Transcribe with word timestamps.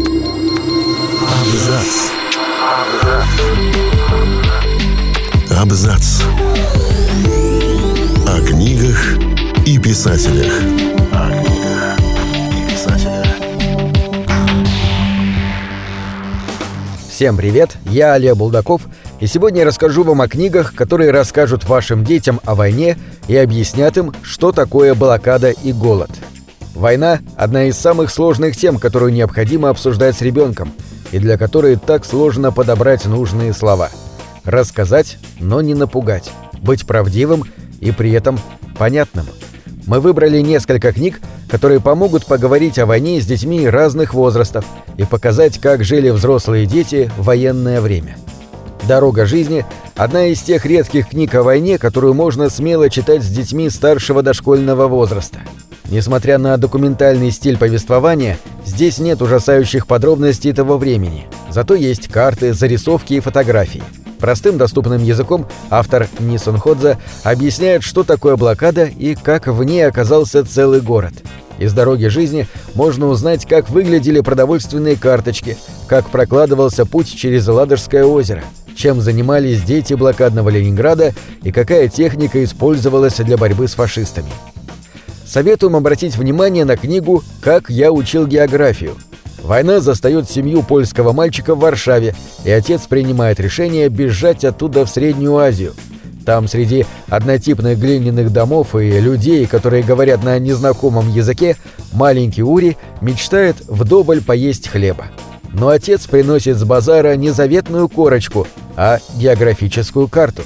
Абзац. 0.00 1.92
Абзац. 5.50 6.22
О 8.26 8.40
книгах 8.46 9.18
и 9.66 9.78
писателях. 9.78 10.52
О 11.12 11.30
книгах 11.30 11.98
и 12.50 12.70
писателях. 12.70 13.26
Всем 17.10 17.36
привет, 17.36 17.76
я 17.84 18.14
Олег 18.14 18.36
Булдаков, 18.36 18.82
и 19.20 19.26
сегодня 19.26 19.60
я 19.60 19.66
расскажу 19.66 20.02
вам 20.04 20.22
о 20.22 20.28
книгах, 20.28 20.74
которые 20.74 21.10
расскажут 21.10 21.64
вашим 21.64 22.04
детям 22.04 22.40
о 22.46 22.54
войне 22.54 22.96
и 23.28 23.36
объяснят 23.36 23.94
им, 23.98 24.14
что 24.22 24.52
такое 24.52 24.94
блокада 24.94 25.50
и 25.50 25.74
голод. 25.74 26.10
Война– 26.74 27.20
одна 27.36 27.64
из 27.64 27.76
самых 27.76 28.10
сложных 28.10 28.56
тем, 28.56 28.78
которую 28.78 29.12
необходимо 29.12 29.68
обсуждать 29.70 30.16
с 30.16 30.22
ребенком, 30.22 30.72
и 31.12 31.18
для 31.18 31.36
которой 31.36 31.76
так 31.76 32.04
сложно 32.04 32.52
подобрать 32.52 33.04
нужные 33.06 33.52
слова. 33.52 33.90
Рассказать, 34.44 35.18
но 35.38 35.60
не 35.60 35.74
напугать, 35.74 36.30
быть 36.62 36.86
правдивым 36.86 37.44
и 37.80 37.90
при 37.90 38.12
этом 38.12 38.38
понятным. 38.78 39.26
Мы 39.86 40.00
выбрали 40.00 40.40
несколько 40.40 40.92
книг, 40.92 41.20
которые 41.50 41.80
помогут 41.80 42.24
поговорить 42.24 42.78
о 42.78 42.86
войне 42.86 43.20
с 43.20 43.26
детьми 43.26 43.68
разных 43.68 44.14
возрастов 44.14 44.64
и 44.96 45.04
показать, 45.04 45.58
как 45.58 45.84
жили 45.84 46.10
взрослые 46.10 46.66
дети 46.66 47.10
в 47.18 47.24
военное 47.24 47.80
время. 47.80 48.16
«Дорога 48.86 49.26
жизни»— 49.26 49.66
одна 49.96 50.26
из 50.26 50.40
тех 50.40 50.64
редких 50.64 51.08
книг 51.08 51.34
о 51.34 51.42
войне, 51.42 51.76
которую 51.76 52.14
можно 52.14 52.48
смело 52.48 52.88
читать 52.88 53.22
с 53.22 53.28
детьми 53.28 53.68
старшего 53.68 54.22
дошкольного 54.22 54.86
возраста. 54.86 55.40
Несмотря 55.90 56.38
на 56.38 56.56
документальный 56.56 57.32
стиль 57.32 57.58
повествования, 57.58 58.38
здесь 58.64 58.98
нет 58.98 59.20
ужасающих 59.20 59.88
подробностей 59.88 60.52
того 60.52 60.78
времени. 60.78 61.26
Зато 61.50 61.74
есть 61.74 62.06
карты, 62.06 62.54
зарисовки 62.54 63.14
и 63.14 63.20
фотографии. 63.20 63.82
Простым 64.20 64.56
доступным 64.56 65.02
языком 65.02 65.48
автор 65.68 66.06
Нисон 66.20 66.58
Ходза 66.58 66.98
объясняет, 67.24 67.82
что 67.82 68.04
такое 68.04 68.36
блокада 68.36 68.84
и 68.84 69.16
как 69.16 69.48
в 69.48 69.64
ней 69.64 69.84
оказался 69.84 70.44
целый 70.44 70.80
город. 70.80 71.14
Из 71.58 71.72
«Дороги 71.72 72.06
жизни» 72.06 72.46
можно 72.74 73.08
узнать, 73.08 73.44
как 73.44 73.68
выглядели 73.68 74.20
продовольственные 74.20 74.96
карточки, 74.96 75.58
как 75.88 76.08
прокладывался 76.08 76.86
путь 76.86 77.12
через 77.14 77.48
Ладожское 77.48 78.04
озеро, 78.04 78.44
чем 78.76 79.00
занимались 79.00 79.62
дети 79.62 79.94
блокадного 79.94 80.50
Ленинграда 80.50 81.12
и 81.42 81.50
какая 81.50 81.88
техника 81.88 82.42
использовалась 82.44 83.16
для 83.16 83.36
борьбы 83.36 83.66
с 83.66 83.74
фашистами 83.74 84.30
советуем 85.30 85.76
обратить 85.76 86.16
внимание 86.16 86.64
на 86.64 86.76
книгу 86.76 87.22
«Как 87.40 87.70
я 87.70 87.92
учил 87.92 88.26
географию». 88.26 88.96
Война 89.42 89.80
застает 89.80 90.28
семью 90.28 90.62
польского 90.62 91.12
мальчика 91.12 91.54
в 91.54 91.60
Варшаве, 91.60 92.14
и 92.44 92.50
отец 92.50 92.82
принимает 92.82 93.38
решение 93.40 93.88
бежать 93.88 94.44
оттуда 94.44 94.84
в 94.84 94.90
Среднюю 94.90 95.36
Азию. 95.36 95.74
Там 96.26 96.48
среди 96.48 96.84
однотипных 97.08 97.78
глиняных 97.78 98.32
домов 98.32 98.74
и 98.74 99.00
людей, 99.00 99.46
которые 99.46 99.82
говорят 99.82 100.22
на 100.22 100.38
незнакомом 100.38 101.08
языке, 101.08 101.56
маленький 101.92 102.42
Ури 102.42 102.76
мечтает 103.00 103.56
вдоволь 103.66 104.22
поесть 104.22 104.68
хлеба. 104.68 105.06
Но 105.52 105.68
отец 105.68 106.06
приносит 106.06 106.58
с 106.58 106.64
базара 106.64 107.16
не 107.16 107.30
заветную 107.30 107.88
корочку, 107.88 108.46
а 108.76 108.98
географическую 109.16 110.08
карту. 110.08 110.42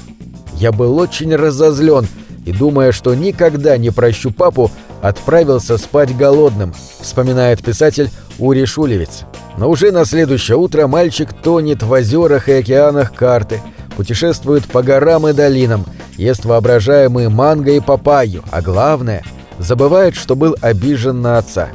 Я 0.53 0.71
был 0.71 0.97
очень 0.97 1.35
разозлен– 1.35 2.07
и, 2.45 2.51
думая, 2.51 2.91
что 2.91 3.13
никогда 3.15 3.77
не 3.77 3.89
прощу 3.89 4.31
папу, 4.31 4.71
отправился 5.01 5.77
спать 5.77 6.15
голодным, 6.15 6.73
вспоминает 7.01 7.63
писатель 7.63 8.09
Ури 8.39 8.65
Шулевец. 8.65 9.23
Но 9.57 9.69
уже 9.69 9.91
на 9.91 10.05
следующее 10.05 10.57
утро 10.57 10.87
мальчик 10.87 11.33
тонет 11.33 11.83
в 11.83 11.91
озерах 11.91 12.47
и 12.47 12.53
океанах 12.53 13.13
карты, 13.13 13.61
путешествует 13.95 14.65
по 14.65 14.83
горам 14.83 15.27
и 15.27 15.33
долинам, 15.33 15.85
ест 16.17 16.45
воображаемые 16.45 17.29
манго 17.29 17.71
и 17.71 17.79
папайю, 17.79 18.43
а 18.51 18.61
главное, 18.61 19.23
забывает, 19.57 20.15
что 20.15 20.35
был 20.35 20.55
обижен 20.61 21.21
на 21.21 21.37
отца. 21.37 21.69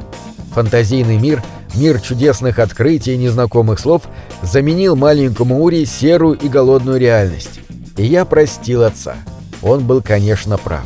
Фантазийный 0.53 1.17
мир, 1.17 1.43
мир 1.75 1.99
чудесных 1.99 2.59
открытий 2.59 3.13
и 3.13 3.17
незнакомых 3.17 3.79
слов, 3.79 4.03
заменил 4.43 4.95
маленькому 4.95 5.63
Ури 5.63 5.85
серую 5.85 6.37
и 6.37 6.47
голодную 6.47 6.99
реальность. 6.99 7.59
И 7.97 8.05
я 8.05 8.25
простил 8.25 8.83
отца. 8.83 9.15
Он 9.61 9.85
был, 9.85 10.01
конечно, 10.01 10.57
прав. 10.57 10.85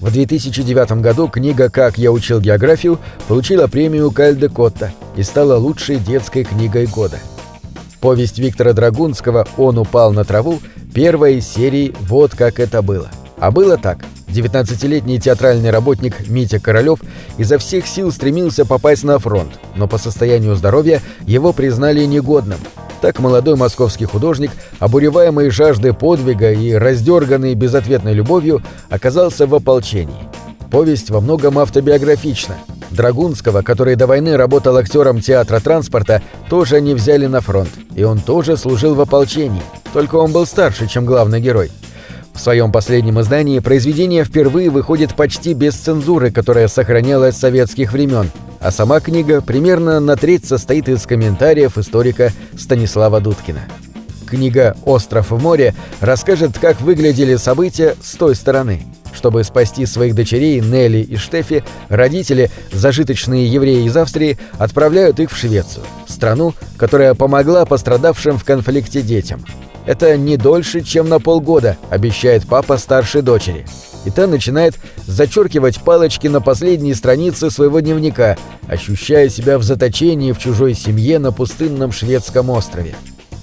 В 0.00 0.12
2009 0.12 1.00
году 1.00 1.28
книга 1.28 1.70
«Как 1.70 1.96
я 1.96 2.12
учил 2.12 2.40
географию» 2.40 2.98
получила 3.28 3.66
премию 3.66 4.10
Кальдекотта 4.10 4.92
и 5.16 5.22
стала 5.22 5.56
лучшей 5.56 5.96
детской 5.96 6.44
книгой 6.44 6.86
года. 6.86 7.18
Повесть 8.00 8.38
Виктора 8.38 8.72
Драгунского 8.72 9.48
«Он 9.56 9.78
упал 9.78 10.12
на 10.12 10.24
траву» 10.24 10.60
первая 10.94 11.32
из 11.32 11.48
серии 11.48 11.94
«Вот 12.00 12.34
как 12.34 12.60
это 12.60 12.82
было». 12.82 13.08
А 13.38 13.50
было 13.50 13.78
так. 13.78 14.04
19-летний 14.28 15.18
театральный 15.18 15.70
работник 15.70 16.28
Митя 16.28 16.58
Королёв 16.58 17.00
изо 17.38 17.58
всех 17.58 17.86
сил 17.86 18.12
стремился 18.12 18.66
попасть 18.66 19.02
на 19.02 19.18
фронт, 19.18 19.58
но 19.76 19.88
по 19.88 19.98
состоянию 19.98 20.54
здоровья 20.56 21.00
его 21.26 21.52
признали 21.52 22.04
негодным– 22.04 22.58
так 23.00 23.18
молодой 23.18 23.56
московский 23.56 24.04
художник, 24.04 24.50
обуреваемый 24.78 25.50
жаждой 25.50 25.94
подвига 25.94 26.52
и 26.52 26.72
раздерганный 26.72 27.54
безответной 27.54 28.14
любовью, 28.14 28.62
оказался 28.88 29.46
в 29.46 29.54
ополчении. 29.54 30.28
Повесть 30.70 31.10
во 31.10 31.20
многом 31.20 31.58
автобиографична. 31.58 32.56
Драгунского, 32.90 33.62
который 33.62 33.96
до 33.96 34.06
войны 34.06 34.36
работал 34.36 34.76
актером 34.76 35.20
театра 35.20 35.60
транспорта, 35.60 36.22
тоже 36.48 36.80
не 36.80 36.94
взяли 36.94 37.26
на 37.26 37.40
фронт, 37.40 37.70
и 37.94 38.02
он 38.04 38.18
тоже 38.20 38.56
служил 38.56 38.94
в 38.94 39.00
ополчении, 39.00 39.62
только 39.92 40.16
он 40.16 40.32
был 40.32 40.46
старше, 40.46 40.86
чем 40.86 41.04
главный 41.04 41.40
герой. 41.40 41.70
В 42.32 42.40
своем 42.40 42.70
последнем 42.70 43.20
издании 43.20 43.60
произведение 43.60 44.24
впервые 44.24 44.70
выходит 44.70 45.14
почти 45.14 45.54
без 45.54 45.74
цензуры, 45.74 46.30
которая 46.30 46.68
сохранялась 46.68 47.36
с 47.36 47.40
советских 47.40 47.92
времен– 47.92 48.30
а 48.66 48.72
сама 48.72 48.98
книга 48.98 49.42
примерно 49.42 50.00
на 50.00 50.16
треть 50.16 50.44
состоит 50.44 50.88
из 50.88 51.06
комментариев 51.06 51.78
историка 51.78 52.32
Станислава 52.58 53.20
Дудкина. 53.20 53.60
Книга 54.28 54.76
«Остров 54.84 55.30
в 55.30 55.40
море» 55.40 55.72
расскажет, 56.00 56.58
как 56.58 56.80
выглядели 56.80 57.36
события 57.36 57.94
с 58.02 58.16
той 58.16 58.34
стороны. 58.34 58.82
Чтобы 59.14 59.44
спасти 59.44 59.86
своих 59.86 60.16
дочерей 60.16 60.60
Нелли 60.60 60.98
и 60.98 61.14
Штефи, 61.14 61.62
родители, 61.88 62.50
зажиточные 62.72 63.46
евреи 63.46 63.86
из 63.86 63.96
Австрии, 63.96 64.36
отправляют 64.58 65.20
их 65.20 65.30
в 65.30 65.36
Швецию, 65.36 65.84
страну, 66.08 66.52
которая 66.76 67.14
помогла 67.14 67.66
пострадавшим 67.66 68.36
в 68.36 68.42
конфликте 68.42 69.00
детям. 69.00 69.44
Это 69.86 70.16
не 70.16 70.36
дольше, 70.36 70.82
чем 70.82 71.08
на 71.08 71.20
полгода, 71.20 71.78
обещает 71.90 72.46
папа 72.46 72.76
старшей 72.76 73.22
дочери 73.22 73.64
и 74.06 74.10
та 74.10 74.26
начинает 74.26 74.76
зачеркивать 75.06 75.80
палочки 75.80 76.28
на 76.28 76.40
последней 76.40 76.94
странице 76.94 77.50
своего 77.50 77.80
дневника, 77.80 78.38
ощущая 78.68 79.28
себя 79.28 79.58
в 79.58 79.64
заточении 79.64 80.32
в 80.32 80.38
чужой 80.38 80.74
семье 80.74 81.18
на 81.18 81.32
пустынном 81.32 81.92
шведском 81.92 82.48
острове. 82.50 82.94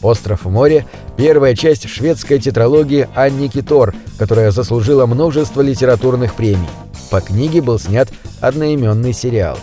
«Остров 0.02 0.46
в 0.46 0.50
море»— 0.50 0.86
первая 1.18 1.56
часть 1.56 1.88
шведской 1.88 2.40
тетралогии 2.40 3.08
Анни 3.16 3.48
Китор, 3.48 3.94
которая 4.18 4.52
заслужила 4.52 5.06
множество 5.06 5.62
литературных 5.62 6.34
премий. 6.34 6.70
По 7.10 7.22
книге 7.22 7.62
был 7.62 7.78
снят 7.78 8.10
одноименный 8.42 9.14
сериал. 9.14 9.58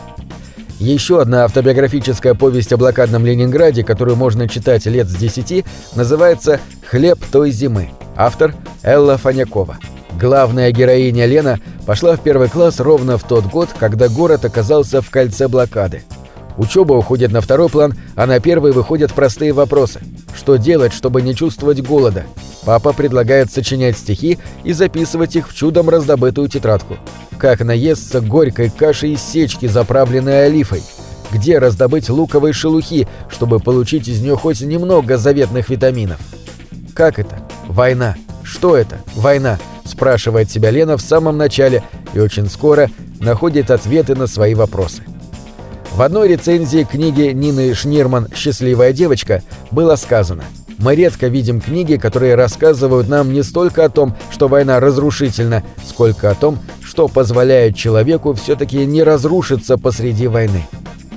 Еще 0.81 1.21
одна 1.21 1.45
автобиографическая 1.45 2.33
повесть 2.33 2.73
о 2.73 2.79
блокадном 2.79 3.27
Ленинграде, 3.27 3.85
которую 3.85 4.17
можно 4.17 4.49
читать 4.49 4.87
лет 4.87 5.09
с 5.09 5.15
десяти, 5.15 5.67
называется 5.95 6.59
«Хлеб 6.89 7.19
той 7.31 7.51
зимы». 7.51 7.91
Автор 8.17 8.55
Элла 8.83 9.19
Фанякова. 9.19 9.77
Главная 10.19 10.73
героиня 10.73 11.27
Лена 11.27 11.61
пошла 11.85 12.17
в 12.17 12.21
первый 12.21 12.49
класс 12.49 12.81
ровно 12.81 13.19
в 13.19 13.25
тот 13.25 13.45
год, 13.45 13.69
когда 13.79 14.09
город 14.09 14.47
оказался 14.47 15.03
в 15.03 15.11
кольце 15.11 15.49
блокады. 15.49 16.03
Учеба 16.57 16.95
уходит 16.95 17.31
на 17.31 17.43
второй 17.43 17.69
план, 17.69 17.93
а 18.17 18.27
на 18.27 18.41
первый 18.41 18.73
выходят 18.73 19.13
простые 19.13 19.53
вопросы. 19.53 20.01
Что 20.35 20.57
делать, 20.57 20.93
чтобы 20.93 21.23
не 21.23 21.35
чувствовать 21.35 21.83
голода? 21.83 22.25
Папа 22.65 22.93
предлагает 22.93 23.51
сочинять 23.51 23.97
стихи 23.97 24.39
и 24.65 24.73
записывать 24.73 25.37
их 25.37 25.49
в 25.49 25.55
чудом 25.55 25.89
раздобытую 25.89 26.49
тетрадку. 26.49 26.97
Как 27.39 27.61
наесться 27.61 28.21
горькой 28.21 28.71
кашей 28.71 29.13
из 29.13 29.23
сечки, 29.23 29.67
заправленной 29.67 30.47
олифой? 30.47 30.83
Где 31.33 31.59
раздобыть 31.59 32.11
луковые 32.11 32.53
шелухи, 32.53 33.09
чтобы 33.29 33.61
получить 33.61 34.09
из 34.09 34.21
нее 34.21 34.37
хоть 34.37 34.61
немного 34.61 35.17
заветных 35.17 35.69
витаминов? 35.69 36.21
Как 36.95 37.19
это? 37.19 37.39
Война. 37.67 38.17
Что 38.43 38.77
это? 38.77 39.01
Война 39.15 39.59
спрашивает 39.91 40.51
себя 40.51 40.71
Лена 40.71 40.97
в 40.97 41.03
самом 41.03 41.37
начале 41.37 41.83
и 42.15 42.21
очень 42.21 42.49
скоро 42.49 42.91
находит 43.21 43.71
ответы 43.71 44.15
на 44.15 44.27
свои 44.27 44.55
вопросы. 44.55 45.03
В 45.93 46.03
одной 46.03 46.29
рецензии 46.29 46.85
книги 46.85 47.33
Нины 47.33 47.75
Шнирман 47.75 48.29
«Счастливая 48.35 48.93
девочка» 48.93 49.43
было 49.71 49.97
сказано 49.97 50.45
«Мы 50.79 50.95
редко 50.95 51.27
видим 51.27 51.61
книги, 51.61 51.97
которые 51.97 52.37
рассказывают 52.37 53.09
нам 53.09 53.33
не 53.33 53.43
столько 53.43 53.85
о 53.85 53.89
том, 53.91 54.17
что 54.31 54.49
война 54.49 54.81
разрушительна, 54.81 55.63
сколько 55.85 56.31
о 56.31 56.35
том, 56.35 56.59
что 56.81 57.09
позволяет 57.09 57.77
человеку 57.77 58.33
все-таки 58.35 58.87
не 58.87 59.03
разрушиться 59.03 59.77
посреди 59.77 60.27
войны». 60.27 60.65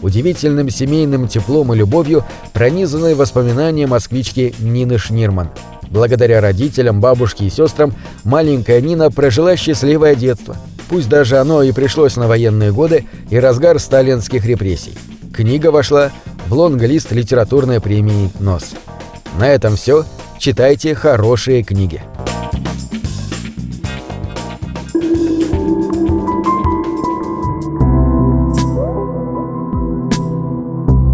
удивительным 0.01 0.69
семейным 0.69 1.29
теплом 1.29 1.73
и 1.73 1.77
любовью, 1.77 2.25
пронизанной 2.51 3.15
воспоминанием 3.15 3.89
москвички 3.89 4.53
Нины 4.59 4.97
Шнирман. 4.97 5.49
Благодаря 5.89 6.41
родителям, 6.41 6.99
бабушке 6.99 7.45
и 7.45 7.49
сестрам 7.49 7.93
маленькая 8.23 8.81
Нина 8.81 9.11
прожила 9.11 9.55
счастливое 9.55 10.15
детство. 10.15 10.57
Пусть 10.89 11.09
даже 11.09 11.37
оно 11.37 11.63
и 11.63 11.71
пришлось 11.71 12.15
на 12.15 12.27
военные 12.27 12.71
годы 12.71 13.05
и 13.29 13.37
разгар 13.37 13.79
сталинских 13.79 14.45
репрессий. 14.45 14.93
Книга 15.33 15.71
вошла 15.71 16.11
в 16.47 16.53
лонг-лист 16.53 17.11
литературной 17.11 17.81
премии 17.81 18.29
«НОС». 18.39 18.73
На 19.39 19.49
этом 19.49 19.75
все. 19.75 20.05
Читайте 20.37 20.93
хорошие 20.93 21.63
книги. 21.63 22.01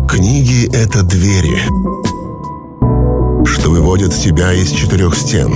Книги— 0.09 0.67
это 0.75 1.03
двери, 1.03 1.61
что 3.45 3.69
выводят 3.69 4.13
тебя 4.13 4.51
из 4.51 4.71
четырех 4.71 5.15
стен. 5.15 5.55